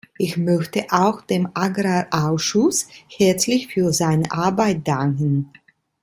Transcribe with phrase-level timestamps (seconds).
[0.17, 5.53] Ich möchte auch dem Agrarausschuss herzlich für seine Arbeit danken.